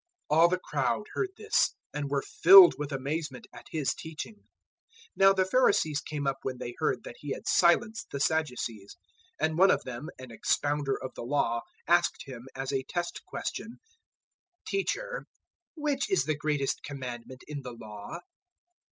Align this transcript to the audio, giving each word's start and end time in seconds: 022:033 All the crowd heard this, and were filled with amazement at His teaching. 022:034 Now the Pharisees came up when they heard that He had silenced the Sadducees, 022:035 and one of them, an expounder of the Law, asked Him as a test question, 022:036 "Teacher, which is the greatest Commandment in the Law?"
022:033 0.31 0.37
All 0.39 0.47
the 0.47 0.57
crowd 0.63 1.05
heard 1.13 1.29
this, 1.37 1.75
and 1.93 2.09
were 2.09 2.23
filled 2.23 2.73
with 2.79 2.91
amazement 2.91 3.45
at 3.53 3.67
His 3.69 3.93
teaching. 3.93 4.33
022:034 4.33 4.41
Now 5.17 5.33
the 5.33 5.45
Pharisees 5.45 6.01
came 6.01 6.25
up 6.25 6.39
when 6.41 6.57
they 6.57 6.73
heard 6.79 7.03
that 7.03 7.17
He 7.19 7.33
had 7.33 7.47
silenced 7.47 8.09
the 8.09 8.19
Sadducees, 8.19 8.97
022:035 9.39 9.47
and 9.47 9.57
one 9.59 9.69
of 9.69 9.83
them, 9.83 10.09
an 10.17 10.31
expounder 10.31 10.95
of 10.99 11.13
the 11.13 11.21
Law, 11.21 11.61
asked 11.87 12.23
Him 12.25 12.47
as 12.55 12.71
a 12.73 12.81
test 12.89 13.21
question, 13.27 13.77
022:036 14.65 14.65
"Teacher, 14.69 15.25
which 15.75 16.09
is 16.09 16.25
the 16.25 16.35
greatest 16.35 16.81
Commandment 16.81 17.43
in 17.47 17.61
the 17.61 17.73
Law?" 17.73 18.21